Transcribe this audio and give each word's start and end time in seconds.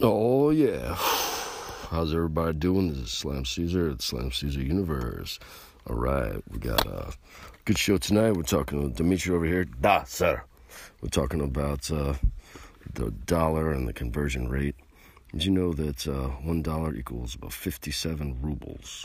Oh 0.00 0.50
yeah. 0.50 0.94
How's 1.90 2.14
everybody 2.14 2.56
doing? 2.56 2.88
This 2.88 2.98
is 2.98 3.10
Slam 3.10 3.44
Caesar 3.44 3.90
at 3.90 4.00
Slam 4.00 4.30
Caesar 4.30 4.60
Universe. 4.60 5.40
All 5.88 5.96
right, 5.96 6.40
we 6.52 6.58
got 6.60 6.86
a 6.86 7.12
good 7.64 7.76
show 7.76 7.98
tonight. 7.98 8.36
We're 8.36 8.44
talking 8.44 8.80
to 8.80 8.96
Dimitri 8.96 9.34
over 9.34 9.44
here. 9.44 9.64
Da, 9.64 10.04
sir. 10.04 10.44
We're 11.02 11.08
talking 11.08 11.40
about 11.40 11.90
uh, 11.90 12.14
the 12.94 13.10
dollar 13.10 13.72
and 13.72 13.88
the 13.88 13.92
conversion 13.92 14.48
rate. 14.48 14.76
Did 15.32 15.44
you 15.44 15.50
know 15.50 15.72
that 15.72 16.06
uh, 16.06 16.28
one 16.44 16.62
dollar 16.62 16.94
equals 16.94 17.34
about 17.34 17.52
fifty-seven 17.52 18.38
rubles? 18.40 19.04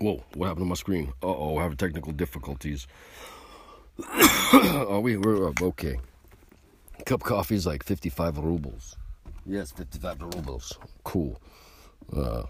Whoa! 0.00 0.24
What 0.32 0.46
happened 0.46 0.64
to 0.64 0.68
my 0.70 0.76
screen? 0.76 1.12
Uh 1.22 1.26
oh, 1.26 1.58
having 1.58 1.76
technical 1.76 2.12
difficulties. 2.12 2.86
oh, 4.00 5.00
we 5.00 5.18
we're 5.18 5.52
okay. 5.60 5.98
Cup 7.04 7.20
coffee 7.20 7.56
is 7.56 7.66
like 7.66 7.82
fifty-five 7.82 8.38
rubles. 8.38 8.96
Yes, 9.46 9.70
55 9.70 10.22
rubles. 10.22 10.76
Cool. 11.04 11.40
Uh, 12.14 12.42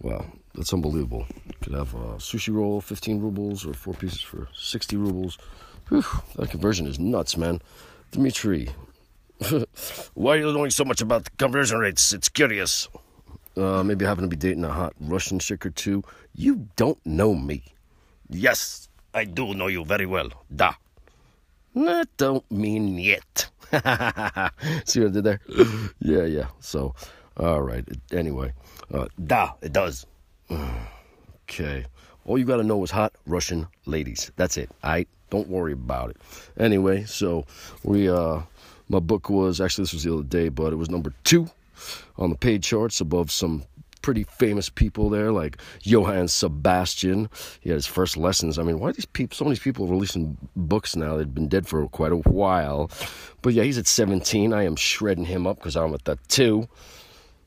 wow, 0.00 0.24
that's 0.54 0.72
unbelievable. 0.72 1.26
You 1.46 1.52
Could 1.60 1.74
have 1.74 1.94
a 1.94 2.16
sushi 2.16 2.52
roll, 2.54 2.80
15 2.80 3.20
rubles, 3.20 3.66
or 3.66 3.74
four 3.74 3.94
pieces 3.94 4.20
for 4.20 4.48
60 4.54 4.96
rubles. 4.96 5.38
Whew, 5.88 6.04
that 6.36 6.50
conversion 6.50 6.86
is 6.86 6.98
nuts, 6.98 7.36
man. 7.36 7.60
Dimitri, 8.12 8.70
why 10.14 10.36
are 10.36 10.38
you 10.38 10.52
knowing 10.52 10.70
so 10.70 10.84
much 10.84 11.00
about 11.02 11.24
the 11.24 11.30
conversion 11.32 11.78
rates? 11.78 12.12
It's 12.12 12.28
curious. 12.28 12.88
Uh, 13.56 13.82
maybe 13.82 14.04
I 14.06 14.08
happen 14.08 14.24
to 14.24 14.28
be 14.28 14.36
dating 14.36 14.64
a 14.64 14.72
hot 14.72 14.94
Russian 15.00 15.38
chick 15.38 15.66
or 15.66 15.70
two. 15.70 16.02
You 16.34 16.68
don't 16.76 17.04
know 17.04 17.34
me. 17.34 17.62
Yes, 18.30 18.88
I 19.12 19.24
do 19.24 19.52
know 19.54 19.66
you 19.66 19.84
very 19.84 20.06
well. 20.06 20.30
Da. 20.54 20.74
That 21.74 22.08
don't 22.16 22.48
mean 22.50 22.98
yet. 22.98 23.50
See 24.84 25.00
what 25.00 25.10
I 25.10 25.12
did 25.12 25.24
there? 25.24 25.40
yeah, 26.00 26.24
yeah. 26.24 26.46
So, 26.60 26.94
all 27.36 27.62
right. 27.62 27.84
Anyway, 28.12 28.52
uh, 28.92 29.06
da, 29.24 29.52
it 29.62 29.72
does. 29.72 30.06
okay. 31.44 31.86
All 32.24 32.38
you 32.38 32.44
got 32.44 32.56
to 32.56 32.64
know 32.64 32.82
is 32.82 32.90
hot 32.90 33.14
Russian 33.26 33.66
ladies. 33.86 34.30
That's 34.36 34.56
it. 34.56 34.70
All 34.82 34.90
right. 34.90 35.08
Don't 35.30 35.48
worry 35.48 35.72
about 35.72 36.10
it. 36.10 36.16
Anyway, 36.58 37.04
so 37.04 37.46
we, 37.84 38.08
uh, 38.08 38.40
my 38.88 38.98
book 38.98 39.30
was 39.30 39.60
actually 39.60 39.84
this 39.84 39.92
was 39.92 40.02
the 40.02 40.12
other 40.12 40.24
day, 40.24 40.48
but 40.48 40.72
it 40.72 40.76
was 40.76 40.90
number 40.90 41.12
two 41.22 41.48
on 42.18 42.30
the 42.30 42.36
paid 42.36 42.62
charts 42.64 43.00
above 43.00 43.30
some 43.30 43.62
pretty 44.02 44.24
famous 44.24 44.68
people 44.68 45.10
there, 45.10 45.32
like 45.32 45.58
Johann 45.82 46.28
Sebastian. 46.28 47.28
He 47.60 47.70
had 47.70 47.76
his 47.76 47.86
first 47.86 48.16
lessons. 48.16 48.58
I 48.58 48.62
mean, 48.62 48.78
why 48.78 48.90
are 48.90 48.92
these 48.92 49.06
people, 49.06 49.36
so 49.36 49.44
many 49.44 49.56
people 49.56 49.86
releasing 49.86 50.36
books 50.56 50.96
now. 50.96 51.16
They've 51.16 51.34
been 51.34 51.48
dead 51.48 51.66
for 51.66 51.86
quite 51.88 52.12
a 52.12 52.16
while. 52.16 52.90
But 53.42 53.54
yeah, 53.54 53.62
he's 53.62 53.78
at 53.78 53.86
17. 53.86 54.52
I 54.52 54.64
am 54.64 54.76
shredding 54.76 55.24
him 55.24 55.46
up 55.46 55.58
because 55.58 55.76
I'm 55.76 55.94
at 55.94 56.04
the 56.04 56.18
two. 56.28 56.68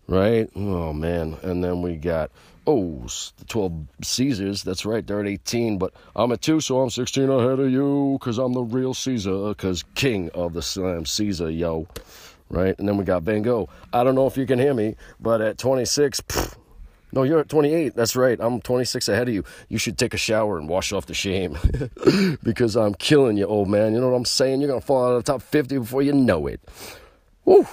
Right? 0.08 0.50
Oh 0.56 0.94
man. 0.94 1.38
And 1.44 1.64
then 1.64 1.82
we 1.82 1.96
got 1.96 2.32
oh 2.68 3.06
the 3.38 3.46
12 3.46 3.88
Caesars. 4.02 4.64
That's 4.64 4.86
right. 4.86 5.06
They're 5.06 5.22
at 5.22 5.28
18, 5.28 5.78
but 5.78 5.94
I'm 6.16 6.32
at 6.32 6.42
two, 6.42 6.60
so 6.60 6.82
I'm 6.82 6.90
16 6.90 7.30
ahead 7.30 7.60
of 7.60 7.72
you 7.72 8.18
because 8.20 8.38
I'm 8.38 8.54
the 8.54 8.64
real 8.64 8.94
Caesar. 8.94 9.50
Because 9.50 9.84
king 9.96 10.30
of 10.32 10.54
the 10.54 10.62
slam 10.62 11.06
Caesar, 11.06 11.50
yo 11.50 11.88
right? 12.50 12.78
And 12.78 12.88
then 12.88 12.98
we 12.98 13.04
got 13.04 13.24
Van 13.24 13.42
Gogh. 13.42 13.70
I 13.92 14.04
don't 14.04 14.16
know 14.16 14.28
if 14.28 14.38
you 14.38 14.46
can 14.46 14.60
hear 14.60 14.74
me, 14.74 14.96
but 15.20 15.42
at 15.42 15.58
26, 15.58 16.22
pff, 16.22 16.56
no, 17.14 17.22
you're 17.22 17.40
at 17.40 17.50
28. 17.50 17.96
That's 17.96 18.16
right. 18.16 18.40
I'm 18.42 18.60
26 18.60 19.08
ahead 19.08 19.28
of 19.28 19.34
you. 19.36 19.44
You 19.70 19.78
should 19.78 20.00
take 20.00 20.16
a 20.16 20.18
shower 20.18 20.58
and 20.58 20.68
wash 20.68 20.92
off 20.92 21.06
the 21.06 21.14
shame 21.14 21.58
because 22.44 22.76
I'm 22.76 22.96
killing 22.96 23.38
you, 23.38 23.46
old 23.46 23.70
man. 23.70 23.94
You 23.94 24.02
know 24.02 24.10
what 24.10 24.18
I'm 24.18 24.26
saying? 24.26 24.62
You're 24.62 24.70
going 24.70 24.82
to 24.82 24.86
fall 24.86 25.06
out 25.06 25.16
of 25.16 25.24
the 25.24 25.32
top 25.32 25.44
50 25.44 25.78
before 25.78 26.02
you 26.02 26.12
know 26.12 26.48
it. 26.48 26.60
Woo, 27.46 27.68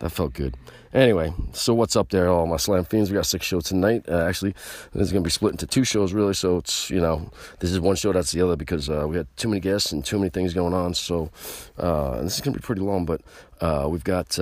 that 0.00 0.10
felt 0.10 0.32
good. 0.32 0.56
Anyway, 0.94 1.32
so 1.52 1.72
what's 1.72 1.96
up 1.96 2.10
there, 2.10 2.28
all 2.28 2.46
my 2.46 2.58
slam 2.58 2.84
fiends? 2.84 3.10
We 3.10 3.14
got 3.14 3.24
six 3.24 3.46
shows 3.46 3.64
tonight. 3.64 4.04
Uh, 4.06 4.26
actually, 4.26 4.54
this 4.92 5.06
is 5.06 5.12
going 5.12 5.22
to 5.22 5.26
be 5.26 5.30
split 5.30 5.52
into 5.52 5.66
two 5.66 5.84
shows, 5.84 6.12
really. 6.12 6.34
So 6.34 6.58
it's, 6.58 6.90
you 6.90 7.00
know, 7.00 7.30
this 7.60 7.70
is 7.70 7.80
one 7.80 7.96
show, 7.96 8.12
that's 8.12 8.32
the 8.32 8.42
other, 8.42 8.56
because 8.56 8.90
uh, 8.90 9.06
we 9.08 9.16
had 9.16 9.26
too 9.38 9.48
many 9.48 9.60
guests 9.60 9.92
and 9.92 10.04
too 10.04 10.18
many 10.18 10.28
things 10.28 10.52
going 10.52 10.74
on. 10.74 10.92
So, 10.92 11.30
uh, 11.78 12.20
this 12.20 12.34
is 12.34 12.40
going 12.42 12.52
to 12.52 12.60
be 12.60 12.64
pretty 12.64 12.82
long, 12.82 13.06
but 13.06 13.22
uh, 13.60 13.86
we've 13.90 14.04
got. 14.04 14.38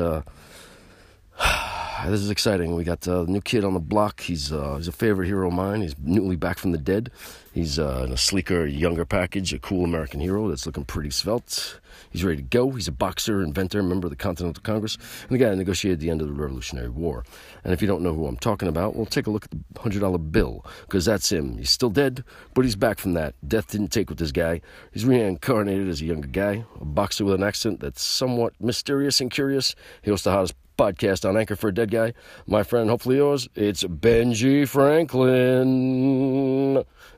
Uh, 2.01 2.09
this 2.09 2.21
is 2.21 2.31
exciting. 2.31 2.75
We 2.75 2.85
got 2.85 3.07
uh, 3.07 3.25
a 3.25 3.27
new 3.27 3.43
kid 3.43 3.63
on 3.63 3.75
the 3.75 3.81
block. 3.81 4.21
He's 4.21 4.53
uh, 4.53 4.77
he's 4.77 4.89
a 4.89 4.93
favorite 4.93 5.27
hero 5.27 5.49
of 5.49 5.53
mine. 5.53 5.83
He's 5.83 5.95
newly 5.99 6.35
back 6.35 6.59
from 6.59 6.73
the 6.73 6.79
dead. 6.79 7.11
He's 7.53 7.79
uh, 7.79 8.05
in 8.07 8.13
a 8.13 8.17
sleeker, 8.17 8.65
younger 8.65 9.05
package, 9.05 9.53
a 9.53 9.59
cool 9.59 9.85
American 9.85 10.19
hero 10.19 10.49
that's 10.49 10.65
looking 10.65 10.87
pretty 10.87 11.11
svelte. 11.11 11.79
He's 12.11 12.25
ready 12.25 12.39
to 12.39 12.43
go. 12.43 12.71
He's 12.71 12.89
a 12.89 12.93
boxer, 12.93 13.43
inventor, 13.43 13.83
member 13.83 14.07
of 14.07 14.11
the 14.11 14.17
Continental 14.17 14.63
Congress, 14.63 14.97
and 15.23 15.31
the 15.31 15.37
guy 15.37 15.51
that 15.51 15.57
negotiated 15.57 16.01
the 16.01 16.09
end 16.09 16.23
of 16.23 16.29
the 16.29 16.33
Revolutionary 16.33 16.89
War. 16.89 17.23
And 17.65 17.75
if 17.75 17.83
you 17.83 17.89
don't 17.89 18.03
know 18.03 18.15
who 18.15 18.27
I'm 18.27 18.39
talking 18.39 18.69
about, 18.69 18.97
well, 18.97 19.05
take 19.05 19.27
a 19.27 19.31
look 19.31 19.45
at 19.45 19.51
the 19.51 19.81
hundred 19.81 20.01
dollar 20.01 20.17
bill 20.17 20.65
because 20.87 21.05
that's 21.05 21.31
him. 21.31 21.59
He's 21.59 21.71
still 21.71 21.91
dead, 21.91 22.25
but 22.55 22.65
he's 22.65 22.77
back 22.77 22.99
from 22.99 23.13
that. 23.13 23.35
Death 23.47 23.73
didn't 23.73 23.89
take 23.89 24.09
with 24.09 24.19
this 24.19 24.33
guy. 24.33 24.63
He's 24.91 25.05
reincarnated 25.05 25.87
as 25.87 26.01
a 26.01 26.07
younger 26.07 26.29
guy, 26.29 26.65
a 26.81 26.85
boxer 26.87 27.27
with 27.27 27.35
an 27.35 27.43
accent 27.43 27.81
that's 27.81 28.03
somewhat 28.03 28.55
mysterious 28.59 29.21
and 29.21 29.31
curious. 29.31 29.75
He 30.01 30.11
hosts 30.11 30.25
the 30.25 30.31
hottest 30.31 30.55
podcast 30.81 31.29
on 31.29 31.37
Anchor 31.37 31.57
for 31.57 31.69
a 31.69 31.75
Dead 31.75 31.91
Guy. 31.91 32.15
My 32.47 32.63
friend, 32.63 32.89
hopefully 32.89 33.17
yours, 33.17 33.51
it's 33.55 33.85
Benji 33.85 34.67
Franklin. 34.67 35.23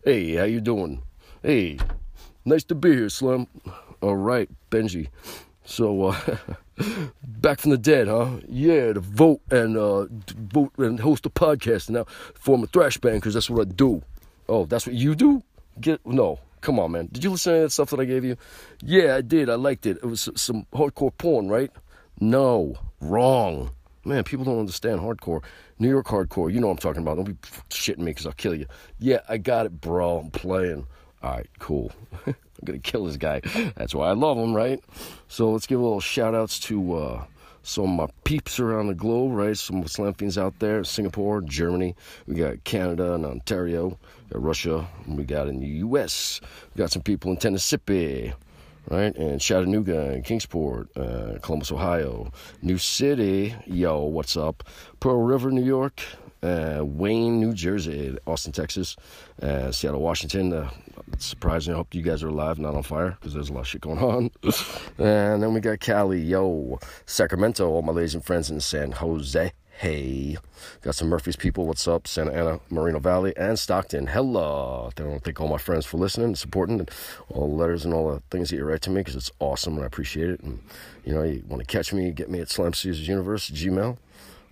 Hey, 0.04 0.34
how 0.34 0.42
you 0.42 0.60
doing? 0.60 1.00
Hey, 1.44 1.78
nice 2.44 2.64
to 2.64 2.74
be 2.74 2.92
here, 2.92 3.08
Slim. 3.08 3.46
All 4.00 4.16
right, 4.16 4.50
Benji. 4.68 5.10
So, 5.64 6.06
uh, 6.06 6.36
back 7.22 7.60
from 7.60 7.70
the 7.70 7.78
dead, 7.78 8.08
huh? 8.08 8.30
Yeah, 8.48 8.94
to 8.94 9.00
vote 9.00 9.42
and 9.52 9.76
uh, 9.76 10.06
vote 10.10 10.72
and 10.78 10.98
host 10.98 11.24
a 11.26 11.30
podcast 11.30 11.86
and 11.86 11.98
now 11.98 12.06
form 12.34 12.64
a 12.64 12.66
thrash 12.66 12.98
band 12.98 13.20
because 13.20 13.34
that's 13.34 13.48
what 13.48 13.68
I 13.68 13.70
do. 13.70 14.02
Oh, 14.48 14.64
that's 14.64 14.88
what 14.88 14.96
you 14.96 15.14
do? 15.14 15.40
Get 15.80 16.04
no. 16.04 16.40
Come 16.62 16.80
on, 16.80 16.90
man. 16.90 17.08
Did 17.12 17.22
you 17.22 17.30
listen 17.30 17.54
to 17.54 17.60
that 17.60 17.70
stuff 17.70 17.90
that 17.90 18.00
I 18.00 18.06
gave 18.06 18.24
you? 18.24 18.36
Yeah, 18.82 19.14
I 19.14 19.20
did. 19.20 19.48
I 19.48 19.54
liked 19.54 19.86
it. 19.86 19.98
It 19.98 20.06
was 20.06 20.28
some 20.34 20.66
hardcore 20.72 21.16
porn, 21.16 21.48
right? 21.48 21.70
No, 22.22 22.76
wrong. 23.00 23.72
Man, 24.04 24.22
people 24.22 24.44
don't 24.44 24.60
understand 24.60 25.00
hardcore. 25.00 25.42
New 25.80 25.88
York 25.88 26.06
hardcore, 26.06 26.52
you 26.52 26.60
know 26.60 26.68
what 26.68 26.74
I'm 26.74 26.78
talking 26.78 27.02
about. 27.02 27.16
Don't 27.16 27.24
be 27.24 27.34
shitting 27.68 27.98
me 27.98 28.12
because 28.12 28.26
I'll 28.26 28.32
kill 28.34 28.54
you. 28.54 28.66
Yeah, 29.00 29.22
I 29.28 29.38
got 29.38 29.66
it, 29.66 29.80
bro. 29.80 30.18
I'm 30.18 30.30
playing. 30.30 30.86
All 31.20 31.32
right, 31.32 31.48
cool. 31.58 31.90
I'm 32.26 32.34
going 32.64 32.80
to 32.80 32.90
kill 32.90 33.06
this 33.06 33.16
guy. 33.16 33.40
That's 33.74 33.92
why 33.92 34.06
I 34.06 34.12
love 34.12 34.38
him, 34.38 34.54
right? 34.54 34.78
So 35.26 35.50
let's 35.50 35.66
give 35.66 35.80
a 35.80 35.82
little 35.82 35.98
shout 35.98 36.32
outs 36.32 36.60
to 36.60 36.94
uh, 36.94 37.24
some 37.64 37.86
of 37.86 37.90
my 37.90 38.14
peeps 38.22 38.60
around 38.60 38.86
the 38.86 38.94
globe, 38.94 39.32
right? 39.32 39.58
Some 39.58 39.84
slam 39.88 40.14
fiends 40.14 40.38
out 40.38 40.60
there 40.60 40.84
Singapore, 40.84 41.40
Germany. 41.40 41.96
We 42.28 42.36
got 42.36 42.62
Canada 42.62 43.14
and 43.14 43.26
Ontario. 43.26 43.88
We 43.88 44.34
got 44.34 44.42
Russia. 44.44 44.86
we 45.08 45.24
got 45.24 45.48
in 45.48 45.58
the 45.58 45.66
U.S. 45.66 46.40
We 46.72 46.78
got 46.78 46.92
some 46.92 47.02
people 47.02 47.32
in 47.32 47.38
Tennessee 47.38 48.32
right? 48.88 49.14
And 49.16 49.40
Chattanooga 49.40 50.10
and 50.10 50.24
Kingsport, 50.24 50.96
uh, 50.96 51.38
Columbus, 51.42 51.72
Ohio, 51.72 52.32
New 52.62 52.78
City, 52.78 53.54
yo, 53.66 54.02
what's 54.02 54.36
up? 54.36 54.64
Pearl 55.00 55.22
River, 55.22 55.50
New 55.50 55.64
York, 55.64 56.02
uh, 56.42 56.82
Wayne, 56.84 57.40
New 57.40 57.54
Jersey, 57.54 58.16
Austin, 58.26 58.52
Texas, 58.52 58.96
uh, 59.42 59.70
Seattle, 59.70 60.00
Washington. 60.00 60.52
Uh, 60.52 60.70
surprising. 61.18 61.74
I 61.74 61.76
hope 61.76 61.94
you 61.94 62.02
guys 62.02 62.22
are 62.22 62.28
alive, 62.28 62.58
not 62.58 62.74
on 62.74 62.82
fire, 62.82 63.16
because 63.20 63.34
there's 63.34 63.50
a 63.50 63.52
lot 63.52 63.60
of 63.60 63.68
shit 63.68 63.80
going 63.80 63.98
on. 63.98 64.30
and 64.98 65.42
then 65.42 65.54
we 65.54 65.60
got 65.60 65.80
Cali, 65.80 66.20
yo, 66.20 66.78
Sacramento, 67.06 67.68
all 67.68 67.82
my 67.82 67.92
ladies 67.92 68.14
and 68.14 68.24
friends 68.24 68.50
in 68.50 68.60
San 68.60 68.92
Jose. 68.92 69.52
Hey, 69.82 70.36
got 70.82 70.94
some 70.94 71.08
Murphy's 71.08 71.34
people. 71.34 71.66
What's 71.66 71.88
up? 71.88 72.06
Santa 72.06 72.32
Ana, 72.32 72.60
Moreno 72.70 73.00
Valley, 73.00 73.36
and 73.36 73.58
Stockton. 73.58 74.06
Hello. 74.06 74.92
I 74.96 75.02
want 75.02 75.24
to 75.24 75.24
thank 75.24 75.40
all 75.40 75.48
my 75.48 75.58
friends 75.58 75.84
for 75.84 75.96
listening 75.96 76.26
and 76.26 76.38
supporting 76.38 76.78
and 76.78 76.88
all 77.30 77.48
the 77.48 77.56
letters 77.56 77.84
and 77.84 77.92
all 77.92 78.12
the 78.12 78.22
things 78.30 78.50
that 78.50 78.58
you 78.58 78.64
write 78.64 78.82
to 78.82 78.90
me 78.90 79.00
because 79.00 79.16
it's 79.16 79.32
awesome 79.40 79.74
and 79.74 79.82
I 79.82 79.86
appreciate 79.86 80.30
it. 80.30 80.38
And, 80.38 80.60
you 81.04 81.12
know, 81.12 81.24
you 81.24 81.42
want 81.48 81.62
to 81.62 81.66
catch 81.66 81.92
me, 81.92 82.12
get 82.12 82.30
me 82.30 82.38
at 82.38 82.48
Slam 82.48 82.70
Universe, 82.80 83.50
Gmail, 83.50 83.96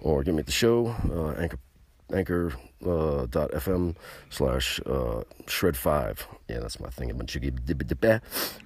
or 0.01 0.25
get 0.25 0.35
me 0.35 0.41
at 0.41 0.47
the 0.47 0.51
show, 0.51 0.97
uh, 1.09 1.41
Anchor 1.41 1.59
anchor 2.13 2.53
uh, 2.87 3.27
slash 4.31 4.81
uh, 4.87 5.23
shred 5.47 5.77
five. 5.77 6.27
Yeah 6.49 6.61
that's 6.61 6.81
my 6.81 6.89
thing. 6.89 7.11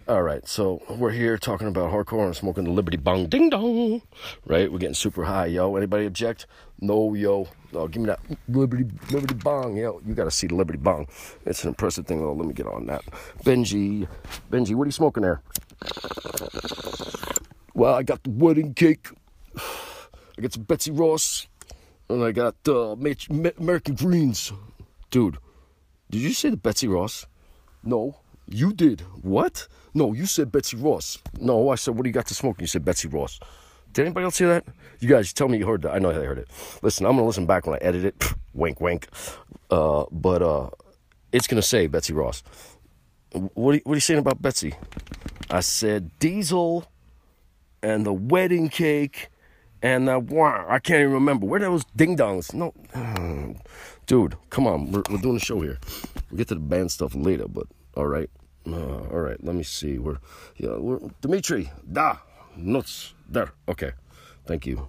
All 0.08 0.22
right 0.22 0.46
so 0.46 0.82
we're 0.88 1.10
here 1.10 1.36
talking 1.38 1.68
about 1.68 1.92
hardcore 1.92 2.26
and 2.26 2.36
smoking 2.36 2.64
the 2.64 2.70
liberty 2.70 2.96
bong 2.96 3.26
ding 3.26 3.50
dong 3.50 4.02
right? 4.46 4.70
We're 4.70 4.78
getting 4.78 4.94
super 4.94 5.24
high 5.24 5.46
yo. 5.46 5.76
Anybody 5.76 6.06
object? 6.06 6.46
No 6.80 7.14
yo. 7.14 7.48
No 7.72 7.88
give 7.88 8.02
me 8.02 8.06
that 8.06 8.20
liberty 8.48 8.84
liberty 9.10 9.34
bong 9.34 9.76
yo. 9.76 10.00
You 10.06 10.14
gotta 10.14 10.30
see 10.30 10.46
the 10.46 10.54
liberty 10.54 10.78
bong. 10.78 11.06
It's 11.44 11.64
an 11.64 11.68
impressive 11.68 12.06
thing 12.06 12.20
though. 12.20 12.32
Let 12.32 12.46
me 12.46 12.54
get 12.54 12.66
on 12.66 12.86
that. 12.86 13.04
Benji 13.44 14.06
benji 14.50 14.74
what 14.74 14.84
are 14.84 14.86
you 14.86 14.92
smoking 14.92 15.22
there? 15.22 15.42
Well 17.74 17.94
i 17.94 18.02
got 18.02 18.22
the 18.22 18.30
wedding 18.30 18.74
cake. 18.74 19.08
I 19.56 20.40
got 20.42 20.52
some 20.52 20.64
betsy 20.64 20.90
ross 20.90 21.46
and 22.08 22.22
I 22.22 22.32
got 22.32 22.56
uh, 22.66 22.96
American 22.96 23.94
Greens. 23.94 24.52
Dude, 25.10 25.38
did 26.10 26.20
you 26.20 26.32
say 26.32 26.50
the 26.50 26.56
Betsy 26.56 26.88
Ross? 26.88 27.26
No, 27.82 28.16
you 28.48 28.72
did. 28.72 29.00
What? 29.22 29.68
No, 29.94 30.12
you 30.12 30.26
said 30.26 30.50
Betsy 30.50 30.76
Ross. 30.76 31.18
No, 31.40 31.70
I 31.70 31.76
said, 31.76 31.94
what 31.94 32.02
do 32.04 32.08
you 32.08 32.14
got 32.14 32.26
to 32.26 32.34
smoke? 32.34 32.56
And 32.58 32.62
You 32.62 32.66
said 32.66 32.84
Betsy 32.84 33.08
Ross. 33.08 33.38
Did 33.92 34.06
anybody 34.06 34.24
else 34.24 34.38
hear 34.38 34.48
that? 34.48 34.64
You 34.98 35.08
guys 35.08 35.32
tell 35.32 35.48
me 35.48 35.58
you 35.58 35.66
heard 35.66 35.82
that. 35.82 35.92
I 35.92 36.00
know 36.00 36.12
they 36.12 36.26
heard 36.26 36.38
it. 36.38 36.48
Listen, 36.82 37.06
I'm 37.06 37.12
gonna 37.12 37.26
listen 37.26 37.46
back 37.46 37.66
when 37.66 37.76
I 37.76 37.78
edit 37.78 38.04
it. 38.04 38.24
wink, 38.54 38.80
wink. 38.80 39.08
Uh, 39.70 40.04
but 40.10 40.42
uh, 40.42 40.70
it's 41.30 41.46
gonna 41.46 41.62
say 41.62 41.86
Betsy 41.86 42.12
Ross. 42.12 42.42
What 43.32 43.72
are, 43.72 43.74
you, 43.74 43.80
what 43.84 43.92
are 43.92 43.96
you 43.96 44.00
saying 44.00 44.18
about 44.18 44.42
Betsy? 44.42 44.74
I 45.48 45.60
said 45.60 46.10
Diesel 46.18 46.86
and 47.82 48.04
the 48.04 48.12
wedding 48.12 48.68
cake 48.68 49.28
and 49.84 50.08
the 50.08 50.18
wow, 50.18 50.64
I 50.66 50.78
can't 50.78 51.00
even 51.00 51.12
remember 51.12 51.44
where 51.44 51.60
those 51.60 51.84
ding 51.94 52.16
dongs. 52.16 52.54
No, 52.54 52.72
dude, 54.06 54.34
come 54.48 54.66
on, 54.66 54.90
we're, 54.90 55.02
we're 55.10 55.18
doing 55.18 55.36
a 55.36 55.40
show 55.40 55.60
here. 55.60 55.78
We'll 56.30 56.38
get 56.38 56.48
to 56.48 56.54
the 56.54 56.60
band 56.60 56.90
stuff 56.90 57.14
later, 57.14 57.46
but 57.46 57.66
all 57.94 58.06
right, 58.06 58.30
uh, 58.66 59.02
all 59.12 59.20
right. 59.20 59.36
Let 59.44 59.54
me 59.54 59.62
see. 59.62 59.98
We're 59.98 60.16
yeah, 60.56 60.78
we're 60.78 61.00
Dimitri. 61.20 61.70
Da 61.92 62.16
nuts 62.56 63.12
there. 63.28 63.52
Okay, 63.68 63.92
thank 64.46 64.64
you. 64.66 64.88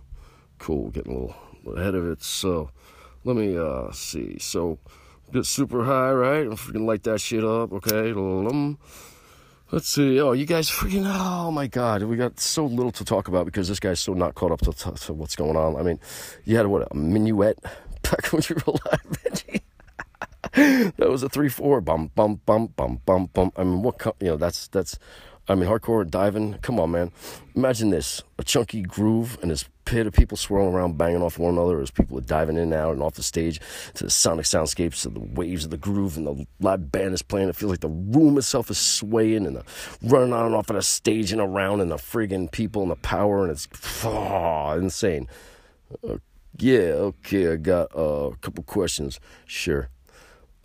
Cool, 0.60 0.92
getting 0.92 1.12
a 1.12 1.16
little 1.16 1.36
ahead 1.78 1.94
of 1.94 2.08
it. 2.08 2.24
So 2.24 2.72
let 3.26 3.36
me 3.36 3.58
uh 3.58 3.92
see. 3.92 4.40
So 4.40 4.80
get 5.34 5.46
super 5.46 5.84
high, 5.84 6.14
right? 6.14 6.48
I'm 6.48 6.56
freaking 6.56 6.86
light 6.86 7.04
that 7.04 7.20
shit 7.20 7.44
up. 7.44 7.74
Okay, 7.74 8.14
Let's 9.72 9.90
see. 9.90 10.22
Oh, 10.22 10.34
you 10.34 10.46
guys 10.46 10.70
freaking. 10.70 11.06
Oh 11.08 11.50
my 11.50 11.66
God, 11.66 12.04
we 12.04 12.18
got 12.18 12.40
so 12.40 12.66
little 12.66 12.92
to 12.92 13.04
talk 13.04 13.28
about 13.28 13.46
because 13.46 13.68
this 13.68 13.80
guy's 13.80 14.00
so 14.00 14.14
not 14.14 14.36
caught 14.36 14.52
up 14.52 14.62
to, 14.62 14.72
to 14.72 15.14
what's 15.14 15.36
going 15.36 15.56
on. 15.56 15.76
I 15.76 15.82
mean, 15.82 16.00
you 16.46 16.56
had 16.56 16.68
what 16.68 16.88
a 16.92 16.96
minuet 16.96 17.58
back 18.04 18.28
when 18.32 18.44
you 18.48 18.56
were 18.56 18.74
alive, 18.74 19.02
Benji. 19.10 19.62
that 20.98 21.10
was 21.10 21.24
a 21.24 21.30
three 21.30 21.50
four 21.50 21.82
bum 21.82 22.12
bum 22.16 22.42
bum 22.46 22.68
bum 22.76 23.02
bum 23.06 23.30
bum. 23.34 23.52
I 23.58 23.64
mean, 23.64 23.82
what 23.82 24.00
you 24.20 24.28
know? 24.28 24.38
That's 24.38 24.68
that's. 24.68 25.00
I 25.48 25.56
mean, 25.56 25.70
hardcore 25.70 26.10
diving. 26.10 26.56
Come 26.62 26.80
on, 26.80 26.92
man. 26.92 27.12
Imagine 27.56 27.90
this: 27.90 28.24
a 28.38 28.44
chunky 28.44 28.82
groove 28.82 29.38
and 29.42 29.52
this 29.52 29.66
pit 29.86 30.08
of 30.08 30.14
people 30.14 30.36
swirling 30.36 30.74
around, 30.74 30.98
banging 30.98 31.22
off 31.22 31.38
one 31.38 31.54
another 31.54 31.80
as 31.80 31.92
people 31.92 32.18
are 32.18 32.22
diving 32.22 32.58
in 32.58 32.64
and 32.64 32.74
out 32.74 32.94
and 32.94 33.04
off 33.04 33.14
the 33.14 33.24
stage 33.24 33.62
to 33.94 34.06
the 34.06 34.10
sonic 34.10 34.46
soundscapes, 34.46 35.04
to 35.04 35.10
the 35.10 35.20
waves 35.20 35.64
of 35.64 35.72
the 35.72 35.78
groove, 35.78 36.18
and 36.18 36.26
the 36.26 36.48
live 36.60 36.92
band 36.92 37.14
is 37.14 37.22
playing. 37.22 37.50
It 37.50 37.56
feels 37.56 37.70
like 37.70 37.82
the 37.82 37.88
room 37.90 38.38
itself 38.38 38.72
is 38.72 38.80
swaying 38.80 39.46
and 39.46 39.56
the 39.56 39.64
running 40.02 40.34
on 40.34 40.48
and 40.48 40.56
off 40.56 40.70
of 40.70 40.76
the 40.76 40.82
stage 40.82 41.32
and 41.32 41.42
around, 41.42 41.82
and 41.82 41.92
the 41.92 41.98
friggin' 41.98 42.52
people 42.52 42.82
and 42.82 42.92
the 42.92 42.96
power, 42.96 43.44
and 43.44 43.52
it's 43.52 43.68
oh, 44.04 44.72
insane. 44.72 45.28
Uh, 46.08 46.18
yeah, 46.58 47.12
okay, 47.12 47.52
I 47.52 47.56
got 47.58 47.96
uh, 47.96 48.32
a 48.32 48.36
couple 48.38 48.64
questions. 48.64 49.20
Sure. 49.46 49.90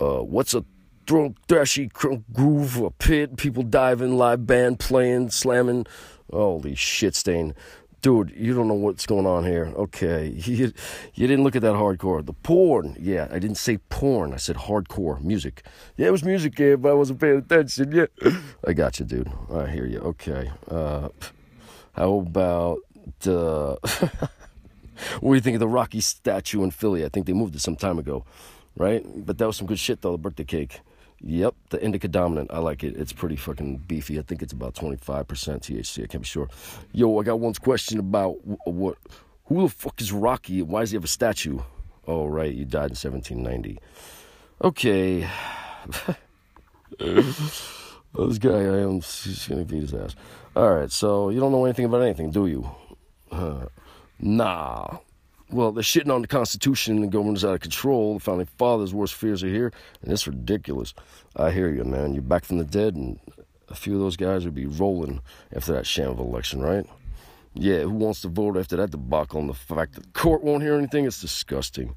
Uh, 0.00 0.22
what's 0.22 0.54
a 0.54 0.64
drunk, 1.10 1.36
thrashy 1.48 1.92
groove, 2.32 2.76
a 2.76 2.90
pit, 2.92 3.36
people 3.36 3.64
diving, 3.64 4.16
live 4.16 4.46
band 4.46 4.78
playing, 4.78 5.28
slamming? 5.30 5.84
Holy 6.30 6.76
shit 6.76 7.16
stain 7.16 7.52
dude, 8.02 8.32
you 8.34 8.54
don't 8.54 8.68
know 8.68 8.74
what's 8.74 9.06
going 9.06 9.26
on 9.26 9.44
here. 9.44 9.72
Okay, 9.76 10.28
you, 10.36 10.72
you 11.14 11.26
didn't 11.26 11.44
look 11.44 11.56
at 11.56 11.62
that 11.62 11.74
hardcore. 11.74 12.24
The 12.24 12.32
porn, 12.32 12.96
yeah, 12.98 13.26
I 13.30 13.40
didn't 13.40 13.56
say 13.56 13.78
porn. 13.88 14.32
I 14.32 14.36
said 14.36 14.56
hardcore 14.56 15.20
music. 15.20 15.64
Yeah, 15.96 16.06
it 16.06 16.12
was 16.12 16.24
music, 16.24 16.58
yeah, 16.58 16.76
but 16.76 16.90
I 16.90 16.94
wasn't 16.94 17.20
paying 17.20 17.38
attention. 17.38 17.92
Yeah, 17.92 18.06
I 18.66 18.72
got 18.72 19.00
you, 19.00 19.06
dude. 19.06 19.30
I 19.52 19.66
hear 19.66 19.86
you. 19.86 19.98
Okay. 19.98 20.50
Uh, 20.70 21.08
how 21.92 22.14
about 22.14 22.78
uh, 23.26 23.74
what 25.20 25.30
do 25.30 25.34
you 25.34 25.40
think 25.40 25.56
of 25.56 25.60
the 25.60 25.68
Rocky 25.68 26.00
statue 26.00 26.62
in 26.62 26.70
Philly? 26.70 27.04
I 27.04 27.08
think 27.08 27.26
they 27.26 27.32
moved 27.32 27.56
it 27.56 27.60
some 27.60 27.76
time 27.76 27.98
ago, 27.98 28.24
right? 28.76 29.04
But 29.26 29.38
that 29.38 29.46
was 29.48 29.56
some 29.56 29.66
good 29.66 29.80
shit 29.80 30.02
though. 30.02 30.12
The 30.12 30.18
birthday 30.18 30.44
cake. 30.44 30.80
Yep, 31.22 31.54
the 31.68 31.82
indica 31.82 32.08
dominant. 32.08 32.50
I 32.52 32.58
like 32.58 32.82
it. 32.82 32.96
It's 32.96 33.12
pretty 33.12 33.36
fucking 33.36 33.78
beefy. 33.86 34.18
I 34.18 34.22
think 34.22 34.42
it's 34.42 34.52
about 34.52 34.74
25% 34.74 35.26
THC. 35.26 36.04
I 36.04 36.06
can't 36.06 36.22
be 36.22 36.26
sure. 36.26 36.48
Yo, 36.92 37.18
I 37.18 37.24
got 37.24 37.40
one 37.40 37.54
question 37.54 37.98
about 37.98 38.36
what, 38.66 38.96
who 39.46 39.62
the 39.62 39.68
fuck 39.68 40.00
is 40.00 40.12
Rocky 40.12 40.62
why 40.62 40.80
does 40.80 40.92
he 40.92 40.96
have 40.96 41.04
a 41.04 41.08
statue? 41.08 41.60
Oh, 42.06 42.26
right, 42.26 42.52
he 42.52 42.64
died 42.64 42.90
in 42.90 42.96
1790. 42.96 43.78
Okay. 44.62 45.28
this 46.98 48.38
guy, 48.38 48.50
I 48.50 48.78
am, 48.80 49.00
he's 49.00 49.46
gonna 49.48 49.64
beat 49.64 49.82
his 49.82 49.94
ass. 49.94 50.16
All 50.56 50.74
right, 50.74 50.90
so 50.90 51.30
you 51.30 51.40
don't 51.40 51.52
know 51.52 51.64
anything 51.64 51.84
about 51.84 52.02
anything, 52.02 52.30
do 52.30 52.46
you? 52.46 52.68
Nah. 54.20 54.98
Well, 55.52 55.72
they're 55.72 55.82
shitting 55.82 56.14
on 56.14 56.22
the 56.22 56.28
Constitution 56.28 56.94
and 56.94 57.02
the 57.02 57.08
government 57.08 57.38
is 57.38 57.44
out 57.44 57.54
of 57.54 57.60
control. 57.60 58.14
The 58.14 58.20
founding 58.20 58.46
fathers' 58.56 58.94
worst 58.94 59.14
fears 59.14 59.42
are 59.42 59.48
here, 59.48 59.72
and 60.00 60.12
it's 60.12 60.26
ridiculous. 60.26 60.94
I 61.34 61.50
hear 61.50 61.68
you, 61.68 61.82
man. 61.82 62.14
You're 62.14 62.22
back 62.22 62.44
from 62.44 62.58
the 62.58 62.64
dead, 62.64 62.94
and 62.94 63.18
a 63.68 63.74
few 63.74 63.94
of 63.94 64.00
those 64.00 64.16
guys 64.16 64.44
would 64.44 64.54
be 64.54 64.66
rolling 64.66 65.20
after 65.52 65.72
that 65.72 65.86
sham 65.86 66.10
of 66.10 66.20
election, 66.20 66.60
right? 66.60 66.86
Yeah, 67.54 67.80
who 67.80 67.90
wants 67.90 68.20
to 68.22 68.28
vote 68.28 68.56
after 68.56 68.76
that 68.76 68.92
debacle 68.92 69.40
and 69.40 69.48
the 69.48 69.54
fact 69.54 69.94
that 69.94 70.02
the 70.02 70.10
court 70.10 70.44
won't 70.44 70.62
hear 70.62 70.76
anything? 70.76 71.04
It's 71.04 71.20
disgusting, 71.20 71.96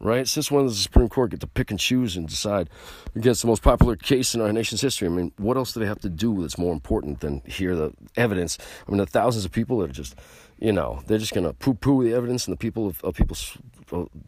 right? 0.00 0.26
Since 0.26 0.50
when 0.50 0.64
does 0.64 0.76
the 0.76 0.82
Supreme 0.82 1.08
Court 1.08 1.30
get 1.30 1.40
to 1.40 1.46
pick 1.46 1.70
and 1.70 1.78
choose 1.78 2.16
and 2.16 2.28
decide 2.28 2.68
against 3.14 3.42
the 3.42 3.46
most 3.48 3.62
popular 3.62 3.94
case 3.94 4.34
in 4.34 4.40
our 4.40 4.52
nation's 4.52 4.80
history? 4.80 5.06
I 5.06 5.12
mean, 5.12 5.30
what 5.36 5.56
else 5.56 5.72
do 5.72 5.78
they 5.78 5.86
have 5.86 6.00
to 6.00 6.08
do 6.08 6.42
that's 6.42 6.58
more 6.58 6.72
important 6.72 7.20
than 7.20 7.42
hear 7.46 7.76
the 7.76 7.92
evidence? 8.16 8.58
I 8.88 8.90
mean, 8.90 8.98
the 8.98 9.06
thousands 9.06 9.44
of 9.44 9.52
people 9.52 9.78
that 9.78 9.90
are 9.90 9.94
just 9.94 10.16
you 10.58 10.72
know, 10.72 11.02
they're 11.06 11.18
just 11.18 11.34
going 11.34 11.46
to 11.46 11.52
poo-poo 11.52 12.04
the 12.04 12.14
evidence 12.14 12.46
and 12.46 12.52
the 12.52 12.58
people 12.58 12.86
of, 12.86 13.02
of 13.04 13.14
people's 13.14 13.56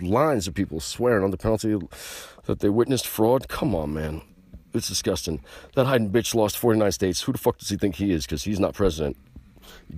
lines 0.01 0.49
of 0.49 0.55
people 0.55 0.81
swearing 0.81 1.25
under 1.25 1.37
penalty 1.37 1.77
that 2.47 2.61
they 2.61 2.69
witnessed 2.69 3.07
fraud. 3.07 3.49
Come 3.49 3.75
on, 3.75 3.95
man. 3.95 4.23
It's 4.73 4.89
disgusting. 4.89 5.43
That 5.75 5.87
Biden 5.87 6.11
bitch 6.11 6.35
lost 6.35 6.57
49 6.59 6.93
states. 6.93 7.23
Who 7.23 7.33
the 7.33 7.39
fuck 7.39 7.59
does 7.59 7.69
he 7.69 7.77
think 7.77 7.97
he 7.97 8.13
is? 8.13 8.25
Because 8.25 8.45
he's 8.45 8.61
not 8.61 8.75
president. 8.75 9.17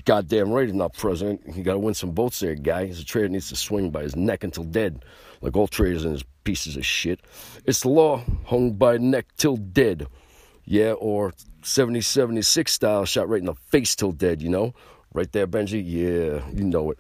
Goddamn 0.05 0.51
right 0.51 0.67
he's 0.67 0.75
not 0.75 0.95
president. 0.95 1.43
You 1.55 1.63
got 1.63 1.75
to 1.75 1.79
win 1.79 1.95
some 1.95 2.15
votes 2.15 2.41
there, 2.41 2.55
guy. 2.55 2.87
He's 2.87 3.01
a 3.01 3.05
traitor 3.05 3.29
needs 3.29 3.49
to 3.51 3.57
swing 3.57 3.91
by 3.91 4.03
his 4.03 4.17
neck 4.17 4.45
until 4.45 4.65
dead, 4.65 5.05
like 5.43 5.57
all 5.57 5.69
traitors 5.69 6.05
and 6.05 6.13
his 6.13 6.25
pieces 6.45 6.77
of 6.77 6.87
shit. 6.87 7.21
It's 7.67 7.81
the 7.81 7.91
law, 7.91 8.23
hung 8.47 8.73
by 8.73 8.97
neck 8.97 9.27
till 9.37 9.57
dead. 9.57 10.07
Yeah, 10.65 10.93
or 10.93 11.33
7076 11.63 12.73
style, 12.73 13.05
shot 13.05 13.29
right 13.29 13.41
in 13.41 13.47
the 13.47 13.55
face 13.55 13.95
till 13.95 14.13
dead, 14.13 14.41
you 14.41 14.49
know? 14.49 14.75
Right 15.15 15.31
there, 15.33 15.47
Benji? 15.47 15.83
Yeah, 15.85 16.49
you 16.55 16.65
know 16.65 16.91
it. 16.91 16.99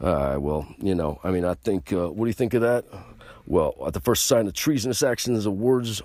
All 0.00 0.14
right, 0.14 0.36
well, 0.36 0.66
you 0.78 0.94
know, 0.94 1.18
I 1.24 1.30
mean, 1.30 1.44
I 1.44 1.54
think, 1.54 1.92
uh, 1.92 2.08
what 2.08 2.24
do 2.24 2.28
you 2.28 2.34
think 2.34 2.54
of 2.54 2.62
that? 2.62 2.84
Well, 3.46 3.74
at 3.86 3.94
the 3.94 4.00
first 4.00 4.26
sign 4.26 4.46
of 4.46 4.54
treasonous 4.54 5.02
actions 5.02 5.46
of 5.46 5.54
words, 5.54 6.02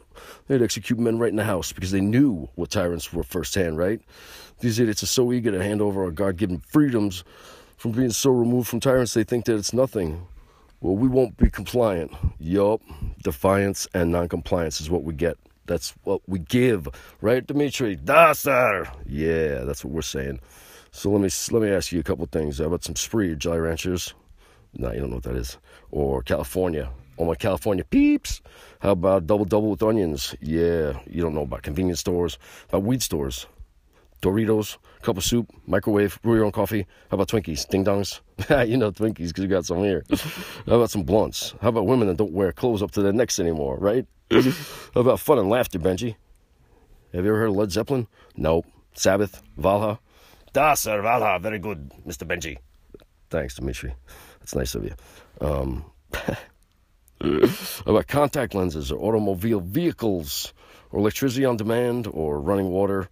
they'd 0.47 0.61
execute 0.61 0.99
men 0.99 1.19
right 1.19 1.29
in 1.29 1.35
the 1.37 1.43
house 1.43 1.71
because 1.71 1.91
they 1.91 2.01
knew 2.01 2.49
what 2.55 2.69
tyrants 2.69 3.13
were 3.13 3.23
firsthand, 3.23 3.77
right? 3.77 4.01
These 4.59 4.79
idiots 4.79 5.03
are 5.03 5.07
so 5.07 5.31
eager 5.31 5.51
to 5.51 5.63
hand 5.63 5.81
over 5.81 6.03
our 6.03 6.11
God 6.11 6.37
given 6.37 6.59
freedoms 6.59 7.23
from 7.77 7.91
being 7.91 8.09
so 8.09 8.29
removed 8.29 8.67
from 8.67 8.81
tyrants, 8.81 9.13
they 9.13 9.23
think 9.23 9.45
that 9.45 9.55
it's 9.55 9.71
nothing. 9.71 10.27
Well, 10.81 10.97
we 10.97 11.07
won't 11.07 11.37
be 11.37 11.49
compliant. 11.49 12.11
Yup, 12.37 12.81
defiance 13.23 13.87
and 13.93 14.11
noncompliance 14.11 14.81
is 14.81 14.89
what 14.89 15.03
we 15.03 15.13
get. 15.13 15.37
That's 15.65 15.93
what 16.03 16.21
we 16.27 16.39
give, 16.39 16.89
right, 17.21 17.45
Dimitri? 17.45 17.95
Da, 17.95 18.33
sir. 18.33 18.89
Yeah, 19.05 19.63
that's 19.63 19.85
what 19.85 19.93
we're 19.93 20.01
saying. 20.01 20.41
So 20.99 21.09
let 21.11 21.21
me 21.21 21.29
let 21.51 21.61
me 21.61 21.69
ask 21.69 21.93
you 21.93 22.01
a 22.01 22.03
couple 22.03 22.25
things. 22.25 22.57
How 22.57 22.65
about 22.65 22.83
some 22.83 22.97
Spree 22.97 23.33
Jolly 23.33 23.59
Ranchers? 23.59 24.13
No, 24.73 24.91
you 24.91 24.99
don't 24.99 25.11
know 25.11 25.15
what 25.15 25.23
that 25.23 25.37
is. 25.37 25.57
Or 25.91 26.21
California. 26.21 26.91
All 27.15 27.25
my 27.25 27.35
California 27.35 27.85
peeps. 27.85 28.41
How 28.81 28.91
about 28.91 29.25
double 29.25 29.45
double 29.45 29.69
with 29.69 29.81
onions? 29.81 30.35
Yeah, 30.41 30.99
you 31.09 31.21
don't 31.21 31.33
know 31.33 31.43
about 31.43 31.61
convenience 31.61 32.01
stores. 32.01 32.37
About 32.67 32.83
weed 32.83 33.01
stores. 33.01 33.47
Doritos, 34.21 34.75
cup 35.01 35.15
of 35.15 35.23
soup, 35.23 35.49
microwave, 35.65 36.21
brew 36.21 36.35
your 36.35 36.43
own 36.43 36.51
coffee. 36.51 36.85
How 37.09 37.15
about 37.15 37.29
Twinkies, 37.29 37.65
ding 37.69 37.85
dongs? 37.85 38.19
you 38.67 38.75
know 38.75 38.91
Twinkies 38.91 39.29
because 39.29 39.43
you 39.43 39.47
got 39.47 39.65
some 39.65 39.81
here. 39.81 40.03
How 40.65 40.75
about 40.75 40.91
some 40.91 41.03
blunts? 41.03 41.55
How 41.61 41.69
about 41.69 41.87
women 41.87 42.09
that 42.09 42.17
don't 42.17 42.33
wear 42.33 42.51
clothes 42.51 42.83
up 42.83 42.91
to 42.91 43.01
their 43.01 43.13
necks 43.13 43.39
anymore, 43.39 43.77
right? 43.77 44.05
How 44.31 44.41
about 44.95 45.21
fun 45.21 45.39
and 45.39 45.49
laughter, 45.49 45.79
Benji? 45.79 46.17
Have 47.13 47.23
you 47.23 47.31
ever 47.31 47.39
heard 47.39 47.51
of 47.51 47.55
Led 47.55 47.71
Zeppelin? 47.71 48.07
Nope. 48.35 48.65
Sabbath, 48.95 49.41
Valhalla, 49.55 49.99
Da, 50.59 50.73
sir, 50.73 51.01
Valha, 51.01 51.39
very 51.39 51.57
good, 51.57 51.89
Mr. 52.05 52.27
Benji. 52.27 52.57
Thanks, 53.29 53.55
Dimitri. 53.55 53.95
That's 54.39 54.53
nice 54.53 54.75
of 54.75 54.83
you. 54.83 54.93
Um, 55.39 55.85
about 57.85 58.07
contact 58.07 58.53
lenses 58.53 58.91
or 58.91 58.99
automobile 59.01 59.61
vehicles 59.61 60.53
or 60.91 60.99
electricity 60.99 61.45
on 61.45 61.55
demand 61.55 62.07
or 62.11 62.41
running 62.41 62.71
water. 62.71 63.07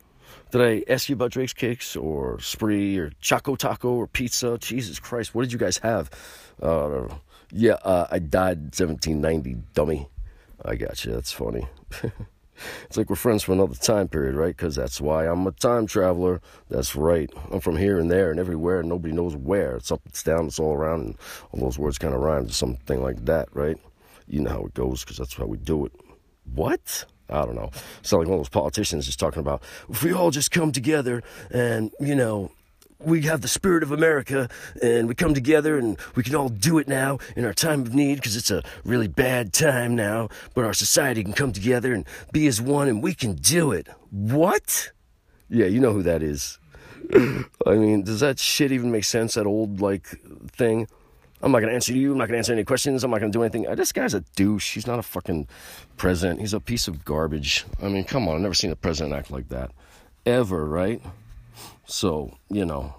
Did 0.51 0.61
I 0.61 0.91
ask 0.91 1.07
you 1.07 1.13
about 1.13 1.31
Drake's 1.31 1.53
Cakes 1.53 1.95
or 1.95 2.37
Spree 2.41 2.97
or 2.97 3.11
Choco 3.21 3.55
Taco 3.55 3.91
or 3.91 4.07
pizza? 4.07 4.57
Jesus 4.57 4.99
Christ, 4.99 5.33
what 5.33 5.43
did 5.43 5.53
you 5.53 5.57
guys 5.57 5.77
have? 5.77 6.09
Uh, 6.61 7.07
yeah, 7.53 7.75
uh, 7.75 8.07
I 8.11 8.19
died 8.19 8.75
1790, 8.75 9.55
dummy. 9.73 10.09
I 10.65 10.75
got 10.75 11.05
you. 11.05 11.13
That's 11.13 11.31
funny. 11.31 11.65
It's 12.85 12.97
like 12.97 13.09
we're 13.09 13.15
friends 13.15 13.43
from 13.43 13.55
another 13.55 13.75
time 13.75 14.07
period, 14.07 14.35
right? 14.35 14.55
Because 14.55 14.75
that's 14.75 14.99
why 14.99 15.25
I'm 15.25 15.45
a 15.47 15.51
time 15.51 15.87
traveler. 15.87 16.41
That's 16.69 16.95
right. 16.95 17.29
I'm 17.51 17.59
from 17.59 17.77
here 17.77 17.99
and 17.99 18.09
there 18.11 18.31
and 18.31 18.39
everywhere, 18.39 18.79
and 18.79 18.89
nobody 18.89 19.13
knows 19.13 19.35
where. 19.35 19.75
It's 19.77 19.91
up, 19.91 20.01
it's 20.05 20.23
down, 20.23 20.47
it's 20.47 20.59
all 20.59 20.73
around, 20.73 21.01
and 21.01 21.17
all 21.51 21.59
those 21.59 21.79
words 21.79 21.97
kind 21.97 22.13
of 22.13 22.21
rhyme 22.21 22.47
to 22.47 22.53
something 22.53 23.01
like 23.01 23.25
that, 23.25 23.49
right? 23.53 23.77
You 24.27 24.41
know 24.41 24.51
how 24.51 24.65
it 24.65 24.73
goes 24.73 25.03
because 25.03 25.17
that's 25.17 25.35
how 25.35 25.45
we 25.45 25.57
do 25.57 25.85
it. 25.85 25.93
What? 26.53 27.05
I 27.29 27.45
don't 27.45 27.55
know. 27.55 27.71
Sound 28.03 28.21
like 28.21 28.29
one 28.29 28.39
of 28.39 28.45
those 28.45 28.49
politicians 28.49 29.05
just 29.05 29.19
talking 29.19 29.39
about 29.39 29.61
if 29.89 30.03
we 30.03 30.13
all 30.13 30.31
just 30.31 30.51
come 30.51 30.71
together 30.71 31.23
and, 31.51 31.91
you 31.99 32.15
know, 32.15 32.51
we 32.99 33.23
have 33.23 33.41
the 33.41 33.47
spirit 33.47 33.83
of 33.83 33.91
America 33.91 34.49
and 34.81 35.07
we 35.07 35.15
come 35.15 35.33
together 35.33 35.77
and 35.77 35.97
we 36.15 36.23
can 36.23 36.35
all 36.35 36.49
do 36.49 36.77
it 36.77 36.87
now 36.87 37.19
in 37.35 37.45
our 37.45 37.53
time 37.53 37.81
of 37.81 37.93
need 37.93 38.15
because 38.15 38.35
it's 38.35 38.51
a 38.51 38.63
really 38.83 39.07
bad 39.07 39.53
time 39.53 39.95
now. 39.95 40.29
But 40.53 40.65
our 40.65 40.73
society 40.73 41.23
can 41.23 41.33
come 41.33 41.51
together 41.51 41.93
and 41.93 42.05
be 42.31 42.47
as 42.47 42.61
one 42.61 42.87
and 42.87 43.03
we 43.03 43.13
can 43.13 43.35
do 43.35 43.71
it. 43.71 43.87
What? 44.09 44.91
Yeah, 45.49 45.67
you 45.67 45.79
know 45.79 45.93
who 45.93 46.03
that 46.03 46.23
is. 46.23 46.59
I 47.65 47.75
mean, 47.75 48.03
does 48.03 48.19
that 48.19 48.39
shit 48.39 48.71
even 48.71 48.91
make 48.91 49.05
sense? 49.05 49.35
That 49.35 49.45
old, 49.45 49.79
like, 49.79 50.07
thing? 50.51 50.87
I'm 51.41 51.51
not 51.51 51.59
gonna 51.59 51.73
answer 51.73 51.93
you. 51.93 52.11
I'm 52.11 52.17
not 52.17 52.27
gonna 52.27 52.39
answer 52.39 52.51
any 52.51 52.63
questions. 52.63 53.03
I'm 53.03 53.11
not 53.11 53.19
gonna 53.19 53.31
do 53.31 53.43
anything. 53.43 53.67
Uh, 53.67 53.75
this 53.75 53.91
guy's 53.91 54.13
a 54.13 54.21
douche. 54.35 54.73
He's 54.73 54.87
not 54.87 54.97
a 54.97 55.03
fucking 55.03 55.47
president. 55.95 56.41
He's 56.41 56.53
a 56.53 56.59
piece 56.59 56.87
of 56.87 57.05
garbage. 57.05 57.63
I 57.81 57.89
mean, 57.89 58.03
come 58.03 58.27
on. 58.27 58.35
I've 58.35 58.41
never 58.41 58.55
seen 58.55 58.71
a 58.71 58.75
president 58.75 59.15
act 59.15 59.29
like 59.29 59.49
that. 59.49 59.71
Ever, 60.25 60.65
right? 60.65 61.01
So, 61.87 62.37
you 62.49 62.65
know. 62.65 62.93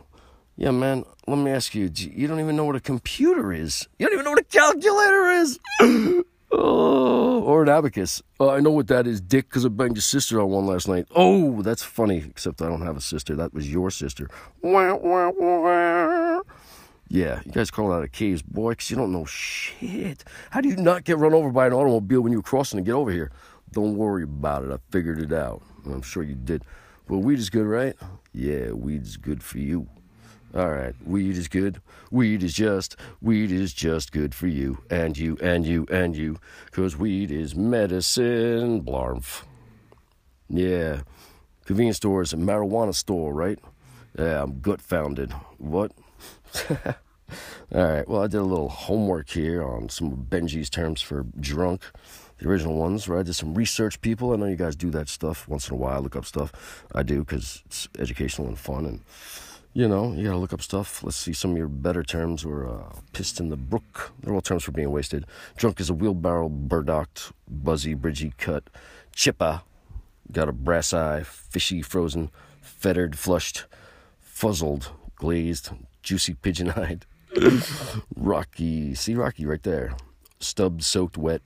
Yeah, 0.57 0.73
man, 0.73 1.04
let 1.28 1.38
me 1.38 1.52
ask 1.52 1.75
you, 1.75 1.88
you 1.95 2.26
don't 2.26 2.40
even 2.40 2.57
know 2.57 2.64
what 2.64 2.75
a 2.75 2.80
computer 2.80 3.52
is. 3.52 3.87
You 3.99 4.07
don't 4.07 4.14
even 4.14 4.25
know 4.25 4.33
what 4.33 4.40
a 4.40 4.45
calculator 4.45 5.30
is. 5.30 5.61
oh, 6.50 7.42
or 7.42 7.62
an 7.62 7.68
abacus. 7.68 8.23
Uh, 8.40 8.50
I 8.50 8.61
know 8.61 8.73
what 8.73 8.88
that 8.88 9.07
is, 9.07 9.21
Dick, 9.21 9.49
because 9.49 9.64
I 9.64 9.68
banged 9.68 9.95
your 9.95 10.02
sister 10.02 10.40
on 10.40 10.49
one 10.49 10.66
last 10.66 10.88
night. 10.88 11.07
Oh, 11.14 11.62
that's 11.62 11.85
funny, 11.85 12.25
except 12.28 12.61
I 12.61 12.66
don't 12.66 12.83
have 12.83 12.97
a 12.97 13.00
sister. 13.00 13.37
That 13.37 13.54
was 13.54 13.71
your 13.71 13.92
sister. 13.92 14.28
Wah, 14.62 14.97
wah, 14.97 15.30
wah. 15.30 16.40
Yeah, 17.09 17.40
you 17.45 17.52
guys 17.52 17.71
call 17.71 17.92
out 17.92 18.02
of 18.02 18.11
caves, 18.11 18.42
boy, 18.42 18.73
because 18.73 18.90
you 18.90 18.97
don't 18.97 19.12
know 19.12 19.26
shit. 19.26 20.25
How 20.50 20.61
do 20.61 20.68
you 20.68 20.76
not 20.76 21.04
get 21.04 21.18
run 21.18 21.35
over 21.35 21.50
by 21.50 21.68
an 21.68 21.73
automobile 21.73 22.23
when 22.23 22.33
you 22.33 22.38
were 22.38 22.42
crossing 22.42 22.78
to 22.78 22.83
get 22.83 22.95
over 22.95 23.12
here? 23.12 23.30
Don't 23.71 23.97
worry 23.97 24.25
about 24.25 24.64
it. 24.64 24.73
I 24.73 24.78
figured 24.90 25.21
it 25.21 25.33
out. 25.33 25.62
I'm 25.87 26.02
sure 26.02 26.23
you 26.23 26.35
did. 26.35 26.64
Well, 27.09 27.21
weed 27.21 27.38
is 27.38 27.50
good, 27.50 27.67
right? 27.67 27.97
Yeah, 28.33 28.73
weed 28.73 29.03
is 29.03 29.17
good 29.17 29.43
for 29.43 29.59
you. 29.59 29.88
All 30.55 30.71
right, 30.71 30.95
weed 31.05 31.37
is 31.37 31.49
good. 31.49 31.81
Weed 32.11 32.43
is 32.43 32.55
just, 32.55 32.97
weed 33.21 33.50
is 33.50 33.73
just 33.73 34.12
good 34.12 34.35
for 34.35 34.47
you 34.47 34.79
and 34.91 35.17
you 35.17 35.37
and 35.43 35.67
you 35.67 35.87
and 35.91 36.17
you. 36.17 36.38
Because 36.67 36.97
weed 36.97 37.31
is 37.31 37.55
medicine. 37.55 38.83
Blarf. 38.83 39.45
Yeah. 40.49 41.03
Convenience 41.67 41.99
store 41.99 42.23
is 42.23 42.33
a 42.33 42.37
marijuana 42.37 42.95
store, 42.95 43.35
right? 43.35 43.59
Yeah, 44.19 44.43
I'm 44.43 44.61
gut 44.61 44.81
founded. 44.81 45.33
What? 45.59 45.93
All 46.71 46.95
right. 47.73 48.09
Well, 48.09 48.23
I 48.23 48.27
did 48.27 48.41
a 48.41 48.43
little 48.43 48.71
homework 48.71 49.29
here 49.29 49.62
on 49.62 49.91
some 49.91 50.12
of 50.12 50.19
Benji's 50.31 50.71
terms 50.71 51.03
for 51.03 51.27
drunk, 51.38 51.83
the 52.38 52.49
original 52.49 52.76
ones, 52.76 53.09
right? 53.09 53.25
Did 53.25 53.35
some 53.35 53.54
research, 53.54 54.00
people. 54.00 54.33
I 54.33 54.37
know 54.37 54.47
you 54.47 54.57
guys 54.57 54.76
do 54.76 54.90
that 54.90 55.09
stuff 55.09 55.49
once 55.49 55.68
in 55.68 55.75
a 55.75 55.78
while, 55.78 56.00
look 56.00 56.16
up 56.16 56.25
stuff. 56.25 56.85
I 56.95 57.02
do 57.02 57.21
because 57.21 57.62
it's 57.66 57.88
educational 57.99 58.49
and 58.49 58.59
fun. 58.59 58.87
And, 58.87 59.00
you 59.75 59.88
know, 59.88 60.12
you 60.12 60.25
got 60.25 60.33
to 60.33 60.38
look 60.38 60.52
up 60.52 60.62
stuff. 60.62 61.02
Let's 61.02 61.16
see 61.16 61.33
some 61.33 61.52
of 61.52 61.59
your 61.59 61.68
better 61.68 62.02
terms 62.02 62.45
were 62.45 62.66
uh, 62.66 62.92
pissed 63.12 63.40
in 63.40 63.49
the 63.49 63.57
brook. 63.57 64.12
They're 64.21 64.35
all 64.35 64.40
terms 64.40 64.64
for 64.64 64.73
being 64.73 64.90
wasted. 64.90 65.26
Drunk 65.57 65.80
is 65.80 65.90
a 65.90 65.95
wheelbarrow, 65.95 66.49
burdocked, 66.49 67.33
buzzy, 67.49 67.95
bridgy 67.95 68.33
cut, 68.38 68.71
chipper, 69.14 69.62
got 70.30 70.49
a 70.49 70.52
brass 70.52 70.92
eye, 70.92 71.23
fishy, 71.25 71.83
frozen, 71.83 72.30
fettered, 72.61 73.18
flushed, 73.18 73.64
fuzzled, 74.21 74.90
glazed, 75.16 75.71
juicy 76.02 76.35
pigeon 76.35 76.71
eyed. 76.71 77.04
Rocky, 78.16 78.95
see 78.95 79.14
Rocky 79.14 79.45
right 79.45 79.62
there. 79.62 79.97
Stubbed, 80.40 80.85
soaked 80.85 81.18
wet. 81.18 81.42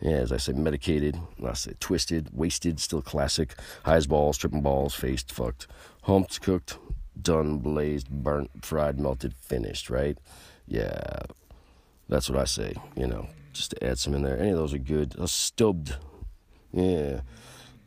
Yeah, 0.00 0.16
as 0.16 0.32
I 0.32 0.36
say, 0.36 0.52
medicated. 0.52 1.18
I 1.44 1.54
say 1.54 1.72
twisted, 1.80 2.28
wasted, 2.32 2.80
still 2.80 3.02
classic. 3.02 3.54
High 3.84 4.00
balls, 4.00 4.36
tripping 4.36 4.62
balls, 4.62 4.94
faced, 4.94 5.32
fucked. 5.32 5.66
Humped, 6.02 6.40
cooked, 6.42 6.78
done, 7.20 7.58
blazed, 7.58 8.10
burnt, 8.10 8.64
fried, 8.64 8.98
melted, 8.98 9.34
finished, 9.34 9.88
right? 9.88 10.18
Yeah, 10.66 11.20
that's 12.08 12.28
what 12.28 12.38
I 12.38 12.44
say, 12.44 12.74
you 12.96 13.06
know, 13.06 13.28
just 13.52 13.70
to 13.70 13.84
add 13.84 13.98
some 13.98 14.14
in 14.14 14.22
there. 14.22 14.38
Any 14.38 14.50
of 14.50 14.58
those 14.58 14.74
are 14.74 14.78
good. 14.78 15.14
A 15.18 15.28
stubbed, 15.28 15.96
yeah. 16.72 17.20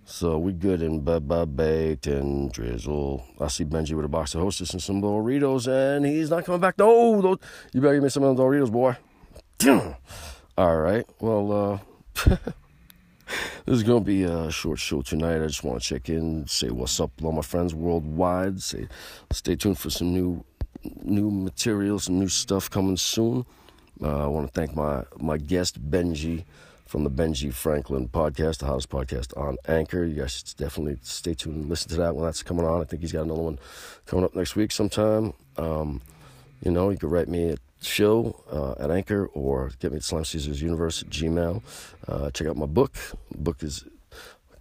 So 0.06 0.38
we 0.38 0.54
good 0.54 0.82
in 0.82 1.02
Baba 1.02 1.46
Baked 1.46 2.08
and 2.08 2.50
Drizzle. 2.52 3.26
I 3.42 3.48
see 3.50 3.66
Benji 3.66 3.94
with 3.94 4.06
a 4.06 4.08
box 4.08 4.34
of 4.36 4.42
Hostess 4.42 4.72
and 4.72 4.82
some 4.82 5.02
Doritos, 5.02 5.68
and 5.68 6.06
he's 6.06 6.30
not 6.30 6.46
coming 6.46 6.62
back. 6.62 6.78
No, 6.78 7.22
those, 7.22 7.38
you 7.74 7.82
better 7.82 7.96
give 7.96 8.04
me 8.04 8.10
some 8.10 8.24
of 8.24 8.38
those 8.38 8.46
Doritos, 8.46 8.72
boy. 8.72 8.96
All 10.58 10.78
right. 10.78 11.06
Well, 11.20 11.52
uh, 11.52 11.80
this 13.66 13.76
is 13.76 13.84
going 13.84 14.04
to 14.04 14.06
be 14.06 14.24
a 14.24 14.50
short 14.52 14.80
show 14.80 15.02
tonight. 15.02 15.44
I 15.44 15.48
just 15.48 15.64
want 15.64 15.82
to 15.82 15.88
check 15.88 16.10
in, 16.10 16.48
say 16.48 16.70
what's 16.70 17.00
up 17.00 17.12
all 17.24 17.32
my 17.32 17.42
friends 17.42 17.76
worldwide. 17.76 18.62
Say, 18.62 18.88
stay 19.32 19.56
tuned 19.56 19.78
for 19.78 19.90
some 19.90 20.14
new, 20.14 20.44
new 21.04 21.30
material, 21.30 22.00
some 22.00 22.20
new 22.20 22.30
stuff 22.30 22.70
coming 22.70 22.98
soon. 22.98 23.46
Uh, 24.02 24.26
I 24.26 24.28
want 24.28 24.48
to 24.48 24.54
thank 24.54 24.76
my 24.76 25.04
my 25.18 25.38
guest 25.38 25.90
Benji 25.90 26.44
from 26.86 27.04
the 27.04 27.12
Benji 27.12 27.54
Franklin 27.54 28.08
podcast, 28.08 28.60
the 28.60 28.66
hottest 28.66 28.90
podcast 28.90 29.36
on 29.38 29.58
Anchor. 29.68 30.06
You 30.06 30.22
guys 30.22 30.38
should 30.38 30.58
definitely 30.58 30.98
stay 31.02 31.34
tuned 31.34 31.56
and 31.56 31.70
listen 31.70 31.90
to 31.90 31.98
that 31.98 32.16
when 32.16 32.26
that's 32.26 32.44
coming 32.44 32.66
on. 32.66 32.82
I 32.82 32.86
think 32.86 33.02
he's 33.02 33.12
got 33.12 33.24
another 33.24 33.42
one 33.42 33.60
coming 34.06 34.24
up 34.24 34.36
next 34.36 34.56
week 34.56 34.72
sometime. 34.72 35.34
Um, 35.58 36.02
you 36.64 36.72
know, 36.72 36.90
you 36.90 36.98
can 36.98 37.10
write 37.10 37.28
me 37.28 37.50
at 37.50 37.60
show 37.81 38.43
uh, 38.51 38.84
at 38.84 38.91
Anchor 38.91 39.27
or 39.34 39.72
get 39.79 39.91
me 39.91 39.98
at 39.98 40.03
Slam 40.03 40.25
Caesars 40.25 40.62
Universe 40.62 41.01
at 41.03 41.10
Gmail. 41.10 41.62
Uh, 42.07 42.31
check 42.31 42.48
out 42.48 42.57
my 42.57 42.65
book. 42.65 42.93
The 43.31 43.38
book 43.38 43.63
is 43.63 43.86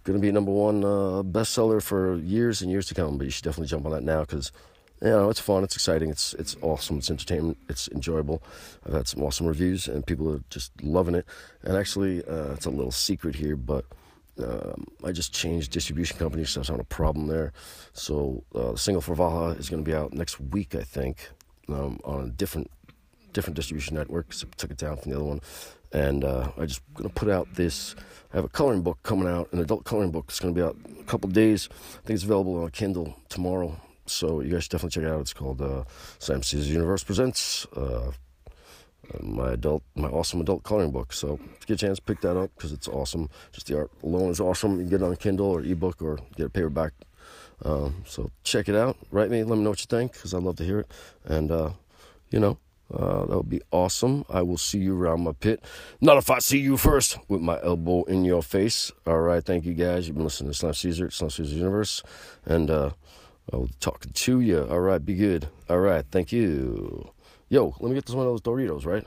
going 0.03 0.19
to 0.19 0.21
be 0.21 0.31
number 0.31 0.51
one 0.51 0.83
uh, 0.83 1.23
bestseller 1.23 1.81
for 1.81 2.15
years 2.17 2.61
and 2.61 2.71
years 2.71 2.87
to 2.87 2.93
come, 2.95 3.17
but 3.17 3.25
you 3.25 3.31
should 3.31 3.43
definitely 3.43 3.67
jump 3.67 3.85
on 3.85 3.91
that 3.91 4.03
now 4.03 4.21
because 4.21 4.51
you 5.01 5.09
know, 5.09 5.29
it's 5.29 5.39
fun, 5.39 5.63
it's 5.63 5.75
exciting, 5.75 6.09
it's 6.09 6.33
it's 6.35 6.55
awesome, 6.61 6.97
it's 6.97 7.11
entertainment, 7.11 7.57
it's 7.69 7.87
enjoyable. 7.89 8.41
I've 8.85 8.93
had 8.93 9.07
some 9.07 9.21
awesome 9.21 9.45
reviews, 9.45 9.87
and 9.87 10.05
people 10.05 10.31
are 10.31 10.41
just 10.49 10.71
loving 10.81 11.13
it. 11.13 11.25
And 11.61 11.77
actually, 11.77 12.23
uh, 12.25 12.53
it's 12.53 12.65
a 12.65 12.71
little 12.71 12.91
secret 12.91 13.35
here, 13.35 13.55
but 13.55 13.85
um, 14.43 14.87
I 15.03 15.11
just 15.11 15.33
changed 15.33 15.71
distribution 15.71 16.17
companies, 16.17 16.49
so 16.49 16.59
I 16.59 16.61
was 16.61 16.67
having 16.69 16.81
a 16.81 16.85
problem 16.85 17.27
there. 17.27 17.53
So 17.93 18.43
uh, 18.55 18.71
the 18.71 18.77
single 18.77 19.01
for 19.01 19.13
Valhalla 19.13 19.51
is 19.51 19.69
going 19.69 19.83
to 19.83 19.89
be 19.89 19.95
out 19.95 20.13
next 20.13 20.39
week, 20.39 20.73
I 20.73 20.83
think, 20.83 21.29
um, 21.69 21.99
on 22.03 22.23
a 22.23 22.29
different 22.29 22.71
different 23.37 23.55
distribution 23.55 23.95
network. 23.95 24.33
So 24.33 24.47
took 24.57 24.71
it 24.71 24.77
down 24.77 24.97
from 24.97 25.11
the 25.11 25.17
other 25.17 25.29
one, 25.33 25.41
and 25.93 26.23
uh, 26.23 26.51
I 26.57 26.65
just 26.65 26.81
to 26.97 27.09
put 27.09 27.29
out 27.29 27.47
this. 27.53 27.95
I 28.33 28.35
have 28.37 28.45
a 28.45 28.49
coloring 28.49 28.81
book 28.81 28.97
coming 29.03 29.27
out, 29.27 29.53
an 29.53 29.59
adult 29.59 29.85
coloring 29.85 30.11
book. 30.11 30.25
It's 30.27 30.39
to 30.39 30.51
be 30.51 30.61
out 30.61 30.75
a 30.99 31.03
couple 31.03 31.29
days. 31.29 31.69
I 31.71 32.01
think 32.05 32.15
it's 32.15 32.23
available 32.23 32.61
on 32.61 32.69
Kindle 32.71 33.15
tomorrow 33.29 33.79
so 34.09 34.41
you 34.41 34.51
guys 34.51 34.67
definitely 34.67 35.01
check 35.01 35.09
it 35.09 35.13
out. 35.13 35.21
It's 35.21 35.33
called 35.33 35.61
uh, 35.61 35.83
Slam 36.19 36.43
Caesar's 36.43 36.69
Universe 36.69 37.03
Presents. 37.03 37.65
Uh, 37.75 38.11
my 39.21 39.53
adult, 39.53 39.83
my 39.95 40.07
awesome 40.09 40.41
adult 40.41 40.63
coloring 40.63 40.91
book. 40.91 41.13
So 41.13 41.39
get 41.65 41.75
a 41.75 41.77
chance, 41.77 41.99
pick 41.99 42.21
that 42.21 42.37
up 42.37 42.51
because 42.55 42.73
it's 42.73 42.87
awesome. 42.87 43.29
Just 43.51 43.67
the 43.67 43.77
art 43.77 43.91
alone 44.03 44.31
is 44.31 44.39
awesome. 44.39 44.73
You 44.73 44.79
can 44.79 44.89
get 44.89 45.01
it 45.01 45.05
on 45.05 45.15
Kindle 45.15 45.47
or 45.47 45.61
ebook 45.61 46.01
or 46.01 46.19
get 46.35 46.47
a 46.47 46.49
paperback. 46.49 46.93
Um, 47.63 48.03
so 48.05 48.31
check 48.43 48.69
it 48.69 48.75
out. 48.75 48.97
Write 49.11 49.29
me. 49.29 49.43
Let 49.43 49.57
me 49.57 49.63
know 49.63 49.71
what 49.71 49.81
you 49.81 49.87
think 49.87 50.13
because 50.13 50.33
I'd 50.33 50.43
love 50.43 50.57
to 50.57 50.63
hear 50.63 50.79
it. 50.79 50.91
And 51.25 51.51
uh, 51.51 51.71
you 52.31 52.39
know, 52.39 52.57
uh, 52.93 53.25
that 53.25 53.35
would 53.37 53.49
be 53.49 53.61
awesome. 53.71 54.23
I 54.29 54.41
will 54.41 54.57
see 54.57 54.79
you 54.79 54.97
around 54.97 55.23
my 55.23 55.33
pit. 55.33 55.63
Not 55.99 56.17
if 56.17 56.29
I 56.29 56.39
see 56.39 56.59
you 56.59 56.77
first 56.77 57.17
with 57.27 57.41
my 57.41 57.61
elbow 57.61 58.03
in 58.03 58.23
your 58.23 58.41
face. 58.41 58.91
All 59.05 59.19
right. 59.19 59.43
Thank 59.43 59.65
you 59.65 59.73
guys. 59.73 60.07
You've 60.07 60.15
been 60.15 60.23
listening 60.23 60.51
to 60.51 60.57
Slam 60.57 60.73
Caesar, 60.73 61.09
Slam 61.11 61.29
Caesar's 61.29 61.53
Universe. 61.53 62.03
And 62.45 62.71
uh, 62.71 62.91
I'll 63.51 63.69
talking 63.79 64.13
to 64.13 64.39
you. 64.39 64.67
All 64.69 64.79
right. 64.79 65.03
Be 65.03 65.15
good. 65.15 65.49
All 65.69 65.79
right. 65.79 66.05
Thank 66.11 66.31
you. 66.31 67.11
Yo, 67.49 67.75
let 67.79 67.89
me 67.89 67.95
get 67.95 68.05
this 68.05 68.15
one 68.15 68.25
of 68.25 68.31
those 68.31 68.41
Doritos, 68.41 68.85
right? 68.85 69.05